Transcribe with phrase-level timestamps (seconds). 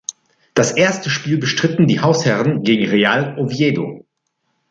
[0.55, 4.03] Das erste Spiel bestritten die Hausherren gegen Real Oviedo.